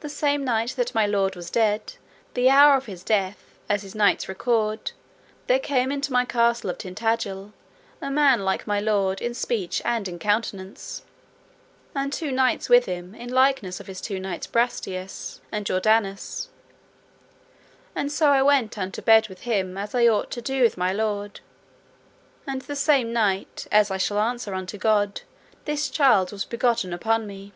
[0.00, 1.92] The same night that my lord was dead,
[2.34, 4.90] the hour of his death, as his knights record,
[5.46, 7.52] there came into my castle of Tintagil
[8.02, 11.04] a man like my lord in speech and in countenance,
[11.94, 16.48] and two knights with him in likeness of his two knights Brastias and Jordanus,
[17.94, 20.92] and so I went unto bed with him as I ought to do with my
[20.92, 21.38] lord,
[22.44, 25.20] and the same night, as I shall answer unto God,
[25.64, 27.52] this child was begotten upon me.